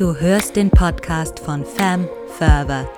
Du 0.00 0.14
hörst 0.14 0.56
den 0.56 0.70
Podcast 0.70 1.40
von 1.40 1.62
Femme 1.62 2.08
Fervor, 2.38 2.88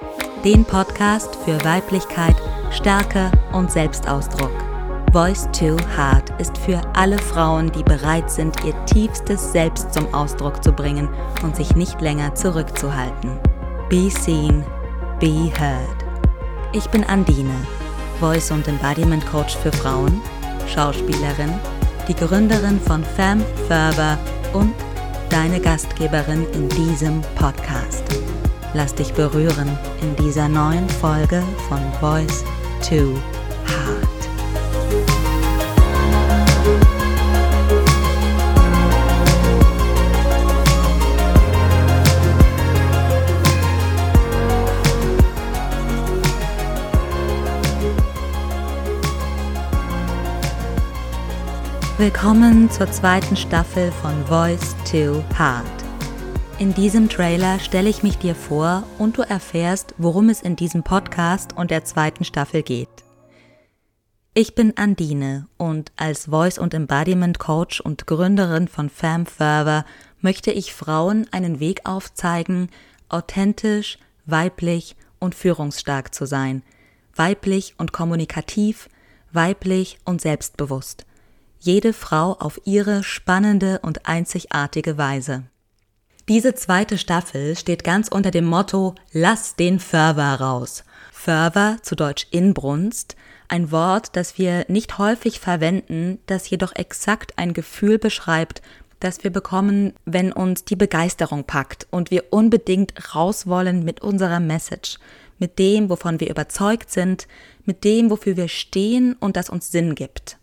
den 0.45 0.65
Podcast 0.65 1.35
für 1.45 1.59
Weiblichkeit, 1.65 2.37
Stärke 2.71 3.29
und 3.53 3.73
Selbstausdruck. 3.73 4.53
Voice 5.11 5.49
to 5.51 5.77
Heart 5.97 6.31
ist 6.41 6.57
für 6.57 6.81
alle 6.95 7.19
Frauen, 7.19 7.73
die 7.73 7.83
bereit 7.83 8.31
sind, 8.31 8.55
ihr 8.65 8.85
tiefstes 8.85 9.51
Selbst 9.51 9.93
zum 9.93 10.15
Ausdruck 10.15 10.63
zu 10.63 10.71
bringen 10.71 11.09
und 11.43 11.57
sich 11.57 11.75
nicht 11.75 12.01
länger 12.01 12.37
zurückzuhalten. 12.37 13.33
Be 13.89 14.09
seen, 14.09 14.65
be 15.19 15.51
heard. 15.59 16.05
Ich 16.73 16.89
bin 16.91 17.03
Andine, 17.03 17.67
Voice 18.21 18.53
und 18.53 18.69
Embodiment 18.69 19.27
Coach 19.27 19.57
für 19.57 19.73
Frauen, 19.73 20.21
Schauspielerin, 20.73 21.53
die 22.07 22.15
Gründerin 22.15 22.79
von 22.81 23.03
Femme 23.03 23.45
Fervor 23.67 24.17
und 24.53 24.73
deine 25.33 25.61
Gastgeberin 25.61 26.47
in 26.53 26.69
diesem 26.69 27.23
Podcast. 27.37 28.05
Lass 28.75 28.95
dich 28.95 29.15
berühren 29.15 29.79
in 30.03 30.15
dieser 30.23 30.47
neuen 30.47 30.87
Folge 30.91 31.43
von 31.69 31.81
Voice 32.01 32.45
to 32.87 33.19
Willkommen 52.03 52.69
zur 52.69 52.91
zweiten 52.91 53.37
Staffel 53.37 53.93
von 53.93 54.27
Voice 54.27 54.75
to 54.91 55.23
Heart. 55.39 55.65
In 56.59 56.75
diesem 56.75 57.09
Trailer 57.09 57.61
stelle 57.61 57.89
ich 57.89 58.03
mich 58.03 58.19
dir 58.19 58.35
vor 58.35 58.83
und 58.99 59.19
du 59.19 59.23
erfährst, 59.23 59.95
worum 59.99 60.29
es 60.29 60.43
in 60.43 60.57
diesem 60.57 60.83
Podcast 60.83 61.53
und 61.53 61.71
der 61.71 61.85
zweiten 61.85 62.25
Staffel 62.25 62.65
geht. 62.65 62.89
Ich 64.35 64.57
bin 64.57 64.77
Andine 64.77 65.47
und 65.59 65.93
als 65.95 66.27
Voice- 66.27 66.59
und 66.59 66.75
Embodiment 66.75 67.39
Coach 67.39 67.81
und 67.81 68.05
Gründerin 68.09 68.67
von 68.67 68.91
Fam 68.91 69.25
Fervor 69.25 69.85
möchte 70.21 70.51
ich 70.51 70.75
Frauen 70.75 71.29
einen 71.31 71.61
Weg 71.61 71.83
aufzeigen, 71.89 72.69
authentisch, 73.11 73.97
weiblich 74.27 74.97
und 75.21 75.37
führungsstark 75.37 76.13
zu 76.13 76.27
sein, 76.27 76.65
weiblich 77.15 77.77
und 77.79 77.93
kommunikativ, 77.93 78.89
weiblich 79.31 80.01
und 80.05 80.21
selbstbewusst 80.21 81.07
jede 81.63 81.93
Frau 81.93 82.33
auf 82.33 82.61
ihre 82.65 83.05
spannende 83.05 83.79
und 83.83 84.07
einzigartige 84.07 84.99
Weise. 84.99 85.45
Diese 86.29 86.55
zweite 86.55 86.99
Staffel 86.99 87.57
steht 87.57 87.85
ganz 87.85 88.09
unter 88.09 88.31
dem 88.31 88.45
Motto 88.45 88.95
Lass 89.13 89.57
den 89.57 89.79
Fervor 89.79 90.41
raus. 90.41 90.85
Fervor, 91.13 91.77
zu 91.83 91.95
Deutsch 91.95 92.27
Inbrunst, 92.31 93.17
ein 93.49 93.71
Wort, 93.71 94.17
das 94.17 94.39
wir 94.39 94.65
nicht 94.69 94.99
häufig 94.99 95.39
verwenden, 95.39 96.19
das 96.27 96.51
jedoch 96.51 96.75
exakt 96.75 97.39
ein 97.39 97.55
Gefühl 97.55 97.99
beschreibt, 97.99 98.63
das 98.99 99.23
wir 99.23 99.31
bekommen, 99.31 99.95
wenn 100.05 100.33
uns 100.33 100.65
die 100.65 100.77
Begeisterung 100.77 101.45
packt 101.45 101.87
und 101.91 102.11
wir 102.11 102.25
unbedingt 102.31 103.15
raus 103.15 103.47
wollen 103.47 103.85
mit 103.85 104.01
unserer 104.01 104.41
Message, 104.41 104.99
mit 105.39 105.59
dem, 105.59 105.91
wovon 105.91 106.19
wir 106.19 106.31
überzeugt 106.31 106.91
sind, 106.91 107.29
mit 107.65 107.85
dem, 107.85 108.11
wofür 108.11 108.37
wir 108.37 108.49
stehen 108.49 109.15
und 109.15 109.37
das 109.37 109.51
uns 109.51 109.71
Sinn 109.71 109.95
gibt. 109.95 110.39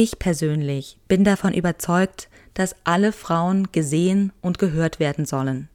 Ich 0.00 0.20
persönlich 0.20 0.96
bin 1.08 1.24
davon 1.24 1.52
überzeugt, 1.52 2.28
dass 2.54 2.76
alle 2.84 3.10
Frauen 3.10 3.72
gesehen 3.72 4.32
und 4.40 4.60
gehört 4.60 5.00
werden 5.00 5.26
sollen. 5.26 5.68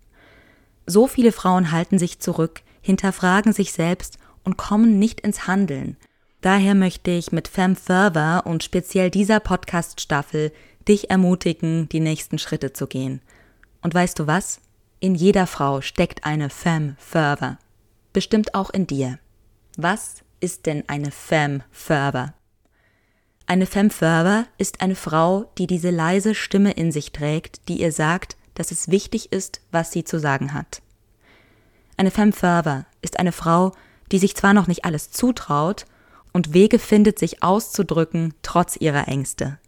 So 0.85 1.07
viele 1.07 1.33
Frauen 1.33 1.73
halten 1.73 1.99
sich 1.99 2.19
zurück, 2.19 2.61
hinterfragen 2.81 3.51
sich 3.51 3.73
selbst 3.73 4.17
und 4.45 4.55
kommen 4.55 4.97
nicht 4.97 5.19
ins 5.19 5.45
Handeln. 5.45 5.97
Daher 6.39 6.73
möchte 6.73 7.11
ich 7.11 7.33
mit 7.33 7.49
Femme 7.49 7.75
Fervor 7.75 8.43
und 8.45 8.63
speziell 8.63 9.09
dieser 9.09 9.41
Podcast-Staffel 9.41 10.53
dich 10.87 11.09
ermutigen, 11.09 11.89
die 11.89 11.99
nächsten 11.99 12.39
Schritte 12.39 12.71
zu 12.71 12.87
gehen. 12.87 13.19
Und 13.81 13.93
weißt 13.93 14.17
du 14.19 14.25
was? 14.25 14.61
In 15.01 15.15
jeder 15.15 15.47
Frau 15.47 15.81
steckt 15.81 16.23
eine 16.23 16.49
Femme 16.49 16.95
Fervor. 16.97 17.57
Bestimmt 18.13 18.55
auch 18.55 18.69
in 18.69 18.87
dir. 18.87 19.19
Was 19.75 20.23
ist 20.39 20.65
denn 20.65 20.87
eine 20.87 21.11
Femme 21.11 21.65
Fervor? 21.71 22.33
Eine 23.45 23.65
Femme 23.65 23.89
Fervor 23.89 24.45
ist 24.57 24.81
eine 24.81 24.95
Frau, 24.95 25.51
die 25.57 25.67
diese 25.67 25.89
leise 25.89 26.33
Stimme 26.33 26.71
in 26.71 26.91
sich 26.91 27.11
trägt, 27.11 27.67
die 27.67 27.81
ihr 27.81 27.91
sagt, 27.91 28.37
dass 28.55 28.71
es 28.71 28.89
wichtig 28.89 29.31
ist, 29.31 29.61
was 29.71 29.91
sie 29.91 30.03
zu 30.03 30.19
sagen 30.19 30.53
hat. 30.53 30.81
Eine 31.97 32.11
Femme 32.11 32.31
Fervor 32.31 32.85
ist 33.01 33.19
eine 33.19 33.31
Frau, 33.31 33.73
die 34.11 34.19
sich 34.19 34.35
zwar 34.35 34.53
noch 34.53 34.67
nicht 34.67 34.85
alles 34.85 35.11
zutraut 35.11 35.85
und 36.31 36.53
Wege 36.53 36.79
findet, 36.79 37.19
sich 37.19 37.43
auszudrücken, 37.43 38.33
trotz 38.43 38.77
ihrer 38.77 39.07
Ängste. 39.07 39.59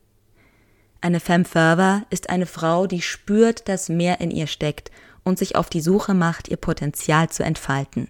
Eine 1.01 1.19
Femme 1.19 1.45
Fervor 1.45 2.03
ist 2.09 2.29
eine 2.29 2.45
Frau, 2.45 2.87
die 2.87 3.01
spürt, 3.01 3.67
dass 3.67 3.89
mehr 3.89 4.21
in 4.21 4.31
ihr 4.31 4.47
steckt 4.47 4.89
und 5.23 5.37
sich 5.37 5.55
auf 5.55 5.69
die 5.69 5.81
Suche 5.81 6.13
macht, 6.13 6.47
ihr 6.47 6.57
Potenzial 6.57 7.29
zu 7.29 7.43
entfalten. 7.43 8.07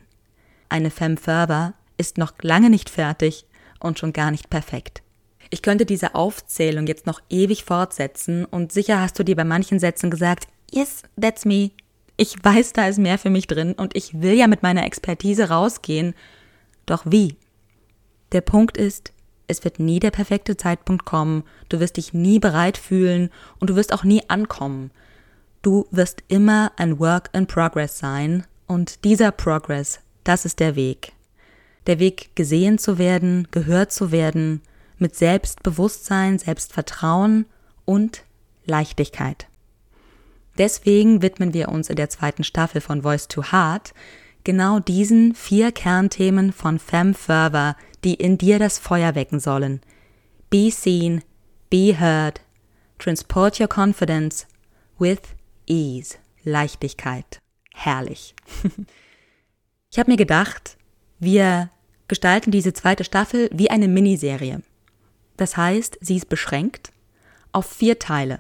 Eine 0.70 0.92
Femme 0.92 1.18
Fervor 1.18 1.74
ist 1.98 2.18
noch 2.18 2.34
lange 2.42 2.70
nicht 2.70 2.90
fertig 2.90 3.46
und 3.80 4.00
schon 4.00 4.14
gar 4.14 4.32
nicht 4.32 4.50
perfekt. 4.50 5.02
Ich 5.50 5.62
könnte 5.62 5.86
diese 5.86 6.16
Aufzählung 6.16 6.88
jetzt 6.88 7.06
noch 7.06 7.22
ewig 7.30 7.64
fortsetzen 7.64 8.46
und 8.46 8.72
sicher 8.72 9.00
hast 9.00 9.18
du 9.20 9.24
dir 9.24 9.36
bei 9.36 9.44
manchen 9.44 9.80
Sätzen 9.80 10.10
gesagt, 10.10 10.48
yes, 10.72 11.04
that's 11.20 11.46
me. 11.46 11.72
Ich 12.18 12.36
weiß, 12.42 12.74
da 12.74 12.88
ist 12.88 12.98
mehr 12.98 13.18
für 13.18 13.30
mich 13.30 13.48
drin 13.48 13.74
und 13.74 13.96
ich 13.96 14.22
will 14.22 14.34
ja 14.34 14.48
mit 14.48 14.64
meiner 14.64 14.86
Expertise 14.86 15.50
rausgehen. 15.50 16.16
Doch 16.86 17.04
wie? 17.06 17.36
Der 18.32 18.42
Punkt 18.42 18.78
ist, 18.78 19.12
es 19.48 19.64
wird 19.64 19.80
nie 19.80 20.00
der 20.00 20.12
perfekte 20.12 20.58
Zeitpunkt 20.58 21.06
kommen, 21.06 21.44
du 21.70 21.80
wirst 21.80 21.98
dich 21.98 22.14
nie 22.14 22.40
bereit 22.40 22.78
fühlen 22.78 23.30
und 23.60 23.70
du 23.70 23.76
wirst 23.76 23.94
auch 23.94 24.04
nie 24.04 24.24
ankommen. 24.28 24.92
Du 25.62 25.88
wirst 25.92 26.24
immer 26.28 26.72
ein 26.78 27.00
Work 27.00 27.30
in 27.34 27.48
Progress 27.48 28.00
sein 28.00 28.46
und 28.68 29.04
dieser 29.04 29.32
Progress, 29.32 30.00
das 30.24 30.46
ist 30.46 30.60
der 30.60 30.76
Weg. 30.76 31.14
Der 31.88 32.00
Weg, 32.00 32.36
gesehen 32.36 32.78
zu 32.78 32.98
werden, 32.98 33.48
gehört 33.52 33.92
zu 33.92 34.12
werden, 34.12 34.62
mit 34.98 35.16
Selbstbewusstsein, 35.16 36.40
Selbstvertrauen 36.40 37.46
und 37.86 38.24
Leichtigkeit. 38.66 39.48
Deswegen 40.58 41.22
widmen 41.22 41.54
wir 41.54 41.70
uns 41.70 41.90
in 41.90 41.98
der 41.98 42.10
zweiten 42.10 42.44
Staffel 42.44 42.82
von 42.82 43.02
Voice 43.02 43.28
to 43.28 43.52
Heart 43.52 43.94
genau 44.44 44.80
diesen 44.80 45.36
vier 45.36 45.72
Kernthemen 45.72 46.54
von 46.54 46.80
Femme 46.80 47.14
Fervor, 47.14 47.76
die 48.04 48.14
in 48.14 48.38
dir 48.38 48.60
das 48.60 48.80
Feuer 48.80 49.16
wecken 49.16 49.40
sollen. 49.40 49.82
Be 50.50 50.72
seen, 50.72 51.24
be 51.70 52.00
heard, 52.00 52.40
transport 53.00 53.60
your 53.60 53.68
confidence 53.68 54.48
with 54.98 55.20
ease. 55.68 56.18
Leichtigkeit. 56.44 57.42
Herrlich. 57.74 58.36
ich 59.92 60.00
habe 60.00 60.12
mir 60.12 60.18
gedacht, 60.18 60.78
wir 61.20 61.72
gestalten 62.08 62.52
diese 62.52 62.72
zweite 62.72 63.04
Staffel 63.04 63.50
wie 63.52 63.70
eine 63.70 63.88
Miniserie. 63.88 64.62
Das 65.38 65.58
heißt, 65.58 65.98
sie 66.02 66.18
ist 66.18 66.30
beschränkt 66.30 66.92
auf 67.52 67.66
vier 67.66 68.00
Teile. 68.00 68.40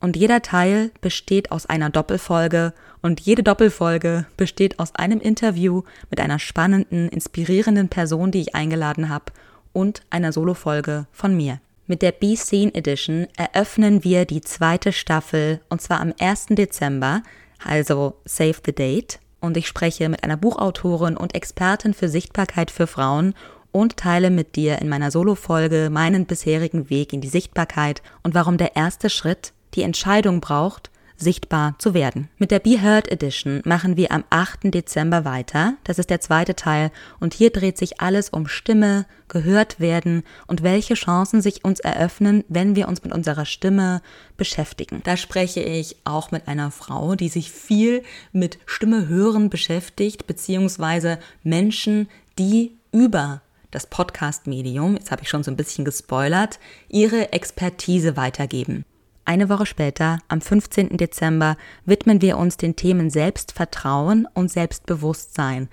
Und 0.00 0.16
jeder 0.16 0.42
Teil 0.42 0.90
besteht 1.00 1.52
aus 1.52 1.66
einer 1.66 1.88
Doppelfolge 1.88 2.74
und 3.02 3.20
jede 3.20 3.44
Doppelfolge 3.44 4.26
besteht 4.36 4.80
aus 4.80 4.94
einem 4.96 5.20
Interview 5.20 5.82
mit 6.10 6.20
einer 6.20 6.40
spannenden, 6.40 7.08
inspirierenden 7.08 7.88
Person, 7.88 8.32
die 8.32 8.40
ich 8.40 8.54
eingeladen 8.56 9.08
habe 9.08 9.26
und 9.72 10.02
einer 10.10 10.32
Solofolge 10.32 11.06
von 11.12 11.36
mir. 11.36 11.60
Mit 11.86 12.02
der 12.02 12.12
B-Scene 12.12 12.74
Edition 12.74 13.28
eröffnen 13.36 14.02
wir 14.02 14.24
die 14.24 14.40
zweite 14.40 14.92
Staffel 14.92 15.60
und 15.68 15.80
zwar 15.80 16.00
am 16.00 16.12
1. 16.18 16.46
Dezember, 16.50 17.22
also 17.64 18.16
Save 18.24 18.56
the 18.64 18.72
Date. 18.72 19.20
Und 19.40 19.56
ich 19.56 19.68
spreche 19.68 20.08
mit 20.08 20.22
einer 20.24 20.36
Buchautorin 20.36 21.16
und 21.16 21.34
Expertin 21.34 21.94
für 21.94 22.08
Sichtbarkeit 22.08 22.70
für 22.70 22.86
Frauen 22.86 23.34
und 23.72 23.96
teile 23.96 24.30
mit 24.30 24.56
dir 24.56 24.78
in 24.80 24.88
meiner 24.88 25.10
Solo-Folge 25.10 25.88
meinen 25.90 26.26
bisherigen 26.26 26.90
Weg 26.90 27.12
in 27.12 27.20
die 27.20 27.28
Sichtbarkeit 27.28 28.02
und 28.22 28.34
warum 28.34 28.58
der 28.58 28.76
erste 28.76 29.10
Schritt 29.10 29.52
die 29.74 29.82
Entscheidung 29.82 30.40
braucht, 30.40 30.90
sichtbar 31.22 31.76
zu 31.78 31.94
werden. 31.94 32.28
Mit 32.38 32.50
der 32.50 32.58
Be 32.58 32.82
Heard 32.82 33.10
Edition 33.10 33.62
machen 33.64 33.96
wir 33.96 34.12
am 34.12 34.24
8. 34.30 34.74
Dezember 34.74 35.24
weiter. 35.24 35.74
Das 35.84 35.98
ist 35.98 36.10
der 36.10 36.20
zweite 36.20 36.54
Teil 36.54 36.90
und 37.20 37.34
hier 37.34 37.50
dreht 37.50 37.78
sich 37.78 38.00
alles 38.00 38.28
um 38.28 38.48
Stimme, 38.48 39.06
gehört 39.28 39.80
werden 39.80 40.24
und 40.46 40.62
welche 40.62 40.94
Chancen 40.94 41.40
sich 41.40 41.64
uns 41.64 41.80
eröffnen, 41.80 42.44
wenn 42.48 42.76
wir 42.76 42.88
uns 42.88 43.02
mit 43.04 43.14
unserer 43.14 43.46
Stimme 43.46 44.02
beschäftigen. 44.36 45.00
Da 45.04 45.16
spreche 45.16 45.60
ich 45.60 45.96
auch 46.04 46.30
mit 46.32 46.48
einer 46.48 46.70
Frau, 46.70 47.14
die 47.14 47.28
sich 47.28 47.50
viel 47.50 48.02
mit 48.32 48.58
Stimme 48.66 49.08
hören 49.08 49.48
beschäftigt, 49.48 50.26
beziehungsweise 50.26 51.18
Menschen, 51.42 52.08
die 52.38 52.72
über 52.90 53.40
das 53.72 53.86
Podcast-Medium, 53.86 54.94
jetzt 54.94 55.10
habe 55.10 55.22
ich 55.22 55.28
schon 55.28 55.42
so 55.42 55.50
ein 55.50 55.56
bisschen 55.56 55.84
gespoilert, 55.84 56.60
ihre 56.88 57.32
Expertise 57.32 58.16
weitergeben. 58.16 58.84
Eine 59.24 59.48
Woche 59.48 59.66
später, 59.66 60.18
am 60.28 60.40
15. 60.40 60.96
Dezember, 60.96 61.56
widmen 61.84 62.20
wir 62.20 62.38
uns 62.38 62.56
den 62.56 62.76
Themen 62.76 63.08
Selbstvertrauen 63.08 64.28
und 64.34 64.50
Selbstbewusstsein. 64.50 65.68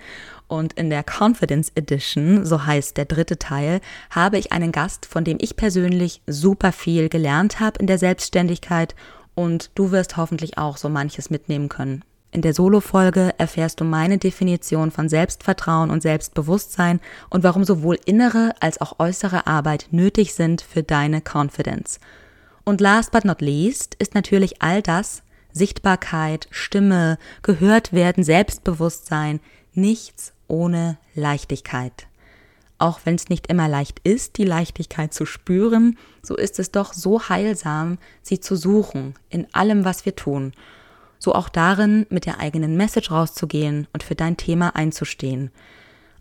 Und 0.46 0.72
in 0.74 0.88
der 0.88 1.04
Confidence 1.04 1.72
Edition, 1.74 2.44
so 2.44 2.64
heißt 2.64 2.96
der 2.96 3.04
dritte 3.04 3.38
Teil, 3.38 3.80
habe 4.10 4.38
ich 4.38 4.52
einen 4.52 4.72
Gast, 4.72 5.04
von 5.04 5.24
dem 5.24 5.38
ich 5.40 5.56
persönlich 5.56 6.22
super 6.26 6.72
viel 6.72 7.08
gelernt 7.08 7.60
habe 7.60 7.80
in 7.80 7.86
der 7.86 7.98
Selbstständigkeit 7.98 8.94
und 9.34 9.70
du 9.74 9.90
wirst 9.90 10.16
hoffentlich 10.16 10.56
auch 10.56 10.76
so 10.76 10.88
manches 10.88 11.28
mitnehmen 11.28 11.68
können. 11.68 12.04
In 12.32 12.42
der 12.42 12.54
Solo-Folge 12.54 13.34
erfährst 13.38 13.80
du 13.80 13.84
meine 13.84 14.18
Definition 14.18 14.92
von 14.92 15.08
Selbstvertrauen 15.08 15.90
und 15.90 16.00
Selbstbewusstsein 16.00 17.00
und 17.28 17.42
warum 17.42 17.64
sowohl 17.64 17.98
innere 18.04 18.54
als 18.60 18.80
auch 18.80 19.00
äußere 19.00 19.48
Arbeit 19.48 19.88
nötig 19.90 20.34
sind 20.34 20.62
für 20.62 20.84
deine 20.84 21.22
Confidence. 21.22 21.98
Und 22.62 22.80
last 22.80 23.10
but 23.10 23.24
not 23.24 23.40
least 23.40 23.96
ist 23.96 24.14
natürlich 24.14 24.62
all 24.62 24.80
das, 24.80 25.22
Sichtbarkeit, 25.52 26.46
Stimme, 26.52 27.18
gehört 27.42 27.92
werden, 27.92 28.22
Selbstbewusstsein, 28.22 29.40
nichts 29.74 30.32
ohne 30.46 30.98
Leichtigkeit. 31.16 32.06
Auch 32.78 33.00
wenn 33.04 33.16
es 33.16 33.28
nicht 33.28 33.48
immer 33.48 33.68
leicht 33.68 33.98
ist, 34.04 34.38
die 34.38 34.44
Leichtigkeit 34.44 35.12
zu 35.12 35.26
spüren, 35.26 35.98
so 36.22 36.36
ist 36.36 36.60
es 36.60 36.70
doch 36.70 36.92
so 36.92 37.28
heilsam, 37.28 37.98
sie 38.22 38.38
zu 38.38 38.54
suchen 38.54 39.14
in 39.28 39.52
allem, 39.52 39.84
was 39.84 40.06
wir 40.06 40.14
tun. 40.14 40.52
So 41.20 41.34
auch 41.34 41.48
darin, 41.48 42.06
mit 42.10 42.26
der 42.26 42.40
eigenen 42.40 42.76
Message 42.76 43.12
rauszugehen 43.12 43.86
und 43.92 44.02
für 44.02 44.16
dein 44.16 44.36
Thema 44.36 44.74
einzustehen. 44.74 45.52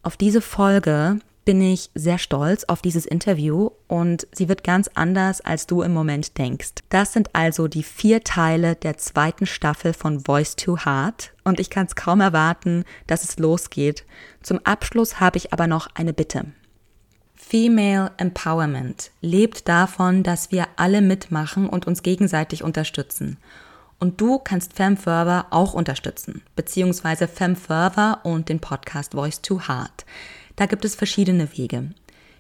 Auf 0.04 0.16
diese 0.16 0.42
Folge 0.42 1.20
bin 1.46 1.62
ich 1.62 1.90
sehr 1.96 2.20
stolz 2.20 2.66
auf 2.66 2.84
dieses 2.84 3.08
Interview 3.08 3.72
und 3.88 4.28
sie 4.32 4.50
wird 4.50 4.64
ganz 4.64 4.88
anders, 4.94 5.42
als 5.42 5.66
du 5.66 5.82
im 5.82 5.94
Moment 5.94 6.38
denkst. 6.38 6.84
Das 6.90 7.14
sind 7.14 7.34
also 7.34 7.68
die 7.68 7.82
vier 7.82 8.24
Teile 8.24 8.76
der 8.76 8.98
zweiten 8.98 9.48
Staffel 9.48 9.94
von 9.94 10.20
Voice 10.20 10.56
to 10.56 10.78
Heart 10.86 11.34
und 11.44 11.60
ich 11.60 11.72
kann 11.72 11.88
es 11.88 11.96
kaum 11.96 12.22
erwarten, 12.22 12.84
dass 13.08 13.24
es 13.24 13.40
losgeht. 13.40 14.06
Zum 14.44 14.60
Abschluss 14.64 15.20
habe 15.20 15.38
ich 15.38 15.52
aber 15.52 15.66
noch 15.66 15.88
eine 15.96 16.14
Bitte. 16.14 16.46
Female 17.34 18.12
Empowerment 18.18 19.10
lebt 19.22 19.68
davon, 19.68 20.22
dass 20.22 20.52
wir 20.52 20.68
alle 20.76 21.02
mitmachen 21.02 21.68
und 21.68 21.88
uns 21.88 22.04
gegenseitig 22.04 22.64
unterstützen. 22.64 23.38
Und 24.00 24.22
du 24.22 24.40
kannst 24.40 24.74
FemFurther 24.74 25.48
auch 25.50 25.74
unterstützen, 25.74 26.42
beziehungsweise 26.56 27.28
FemFurther 27.28 28.20
und 28.24 28.48
den 28.48 28.60
Podcast 28.60 29.12
Voice 29.12 29.42
to 29.42 29.68
Heart. 29.68 30.06
Da 30.56 30.66
gibt 30.66 30.86
es 30.86 30.96
verschiedene 30.96 31.58
Wege. 31.58 31.90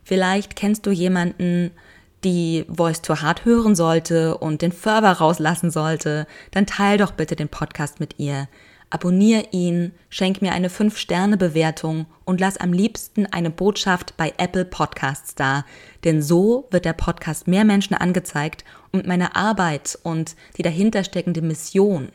Vielleicht 0.03 0.56
kennst 0.56 0.85
du 0.85 0.91
jemanden, 0.91 1.71
die 2.23 2.65
Voice 2.67 3.01
to 3.01 3.21
Heart 3.21 3.45
hören 3.45 3.75
sollte 3.75 4.38
und 4.38 4.61
den 4.61 4.71
Further 4.71 5.11
rauslassen 5.11 5.71
sollte, 5.71 6.27
dann 6.51 6.65
teil 6.65 6.97
doch 6.97 7.11
bitte 7.11 7.35
den 7.35 7.50
Podcast 7.50 8.00
mit 8.00 8.15
ihr. 8.19 8.47
Abonnier 8.91 9.53
ihn, 9.53 9.91
schenk 10.09 10.41
mir 10.41 10.51
eine 10.51 10.69
5-Sterne-Bewertung 10.69 12.07
und 12.25 12.39
lass 12.39 12.57
am 12.57 12.74
liebsten 12.74 13.27
eine 13.27 13.51
Botschaft 13.51 14.18
bei 14.18 14.33
Apple 14.38 14.65
Podcasts 14.65 15.36
da. 15.36 15.63
Denn 16.03 16.24
so 16.24 16.68
wird 16.71 16.86
der 16.86 16.94
Podcast 16.94 17.47
mehr 17.47 17.65
Menschen 17.65 17.95
angezeigt 17.95 18.65
und 18.91 19.06
meine 19.06 19.36
Arbeit 19.36 20.00
und 20.01 20.36
die 20.57 20.63
dahintersteckende 20.63 21.44
Mission, 21.44 22.09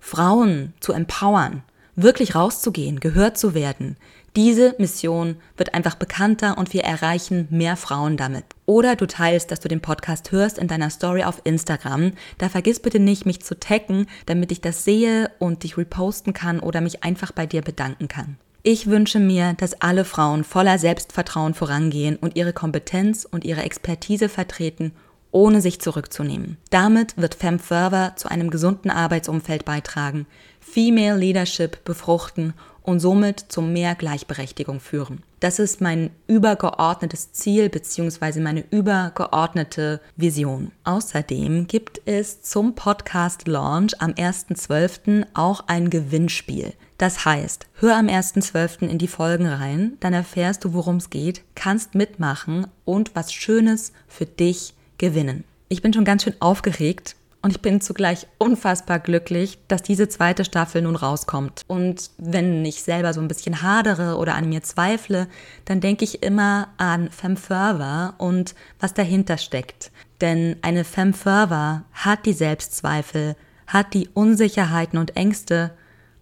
Frauen 0.00 0.72
zu 0.80 0.94
empowern, 0.94 1.62
wirklich 1.96 2.34
rauszugehen, 2.34 2.98
gehört 3.00 3.36
zu 3.36 3.52
werden, 3.54 3.96
diese 4.36 4.74
Mission 4.78 5.36
wird 5.56 5.74
einfach 5.74 5.96
bekannter 5.96 6.56
und 6.56 6.72
wir 6.72 6.84
erreichen 6.84 7.46
mehr 7.50 7.76
Frauen 7.76 8.16
damit. 8.16 8.55
Oder 8.66 8.96
du 8.96 9.06
teilst, 9.06 9.52
dass 9.52 9.60
du 9.60 9.68
den 9.68 9.80
Podcast 9.80 10.32
hörst 10.32 10.58
in 10.58 10.66
deiner 10.66 10.90
Story 10.90 11.22
auf 11.22 11.40
Instagram. 11.44 12.12
Da 12.38 12.48
vergiss 12.48 12.80
bitte 12.80 12.98
nicht, 12.98 13.24
mich 13.24 13.40
zu 13.40 13.58
taggen, 13.58 14.06
damit 14.26 14.50
ich 14.50 14.60
das 14.60 14.84
sehe 14.84 15.30
und 15.38 15.62
dich 15.62 15.78
reposten 15.78 16.32
kann 16.32 16.58
oder 16.58 16.80
mich 16.80 17.04
einfach 17.04 17.30
bei 17.30 17.46
dir 17.46 17.62
bedanken 17.62 18.08
kann. 18.08 18.36
Ich 18.64 18.88
wünsche 18.88 19.20
mir, 19.20 19.54
dass 19.54 19.80
alle 19.80 20.04
Frauen 20.04 20.42
voller 20.42 20.80
Selbstvertrauen 20.80 21.54
vorangehen 21.54 22.16
und 22.16 22.34
ihre 22.34 22.52
Kompetenz 22.52 23.24
und 23.24 23.44
ihre 23.44 23.62
Expertise 23.62 24.28
vertreten, 24.28 24.90
ohne 25.30 25.60
sich 25.60 25.80
zurückzunehmen. 25.80 26.56
Damit 26.70 27.16
wird 27.16 27.36
FemFurther 27.36 28.14
zu 28.16 28.28
einem 28.28 28.50
gesunden 28.50 28.90
Arbeitsumfeld 28.90 29.64
beitragen, 29.64 30.26
Female 30.60 31.16
Leadership 31.16 31.84
befruchten 31.84 32.54
und 32.86 33.00
somit 33.00 33.40
zu 33.40 33.60
mehr 33.60 33.94
Gleichberechtigung 33.94 34.80
führen. 34.80 35.22
Das 35.40 35.58
ist 35.58 35.80
mein 35.80 36.10
übergeordnetes 36.28 37.32
Ziel 37.32 37.68
bzw. 37.68 38.40
meine 38.40 38.64
übergeordnete 38.70 40.00
Vision. 40.16 40.70
Außerdem 40.84 41.66
gibt 41.66 42.00
es 42.06 42.42
zum 42.42 42.74
Podcast 42.74 43.46
Launch 43.46 44.00
am 44.00 44.12
1.12. 44.12 45.26
auch 45.34 45.64
ein 45.66 45.90
Gewinnspiel. 45.90 46.72
Das 46.96 47.26
heißt, 47.26 47.66
hör 47.74 47.96
am 47.96 48.06
1.12. 48.06 48.88
in 48.88 48.98
die 48.98 49.08
Folgen 49.08 49.46
rein, 49.46 49.98
dann 50.00 50.14
erfährst 50.14 50.64
du, 50.64 50.72
worum 50.72 50.96
es 50.96 51.10
geht, 51.10 51.42
kannst 51.54 51.94
mitmachen 51.94 52.68
und 52.84 53.14
was 53.14 53.32
Schönes 53.32 53.92
für 54.08 54.24
dich 54.24 54.74
gewinnen. 54.96 55.44
Ich 55.68 55.82
bin 55.82 55.92
schon 55.92 56.04
ganz 56.04 56.22
schön 56.22 56.36
aufgeregt, 56.40 57.16
und 57.46 57.52
ich 57.52 57.62
bin 57.62 57.80
zugleich 57.80 58.26
unfassbar 58.38 58.98
glücklich, 58.98 59.60
dass 59.68 59.80
diese 59.80 60.08
zweite 60.08 60.44
Staffel 60.44 60.82
nun 60.82 60.96
rauskommt. 60.96 61.62
Und 61.68 62.10
wenn 62.18 62.64
ich 62.64 62.82
selber 62.82 63.14
so 63.14 63.20
ein 63.20 63.28
bisschen 63.28 63.62
hadere 63.62 64.16
oder 64.16 64.34
an 64.34 64.48
mir 64.48 64.64
zweifle, 64.64 65.28
dann 65.64 65.80
denke 65.80 66.02
ich 66.02 66.24
immer 66.24 66.66
an 66.76 67.08
Femme 67.08 67.36
Fervor 67.36 68.14
und 68.18 68.56
was 68.80 68.94
dahinter 68.94 69.38
steckt. 69.38 69.92
Denn 70.20 70.56
eine 70.62 70.82
Femme 70.82 71.12
Fervor 71.12 71.84
hat 71.92 72.26
die 72.26 72.32
Selbstzweifel, 72.32 73.36
hat 73.68 73.94
die 73.94 74.08
Unsicherheiten 74.08 74.98
und 74.98 75.14
Ängste 75.14 75.70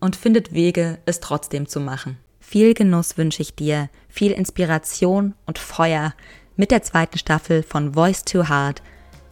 und 0.00 0.17
findet 0.17 0.53
Wege, 0.53 0.99
es 1.06 1.21
trotzdem 1.21 1.67
zu 1.67 1.81
machen. 1.81 2.19
Viel 2.38 2.75
Genuss 2.75 3.17
wünsche 3.17 3.41
ich 3.41 3.55
dir, 3.55 3.88
viel 4.11 4.32
Inspiration 4.32 5.32
und 5.47 5.59
Feuer 5.59 6.12
mit 6.56 6.71
der 6.71 6.82
zweiten 6.82 7.17
Staffel 7.17 7.62
von 7.62 7.94
Voice 7.94 8.26
to 8.26 8.47
Heart. 8.47 8.82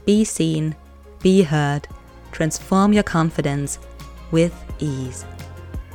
Be 0.07 0.25
seen, 0.25 0.75
be 1.23 1.43
heard, 1.43 1.87
transform 2.33 2.93
your 2.93 3.05
confidence 3.05 3.79
with 4.31 4.53
ease. 4.79 5.25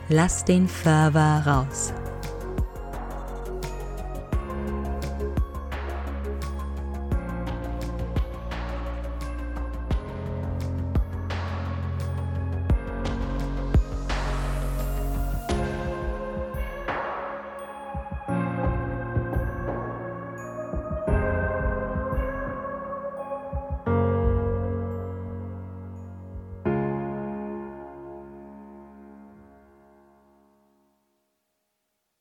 Lass 0.10 0.44
den 0.44 0.68
Fervor 0.68 1.44
raus. 1.46 1.92